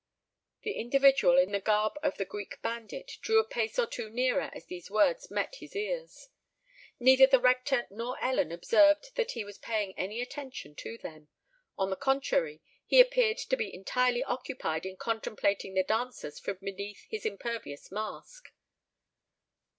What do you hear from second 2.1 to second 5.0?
the Greek Bandit drew a pace or two nearer as these